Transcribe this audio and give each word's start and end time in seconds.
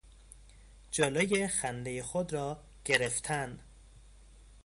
جلوی 0.91 1.47
خندهی 1.47 2.01
خود 2.01 2.33
را 2.33 2.59
گرفتن 2.85 3.59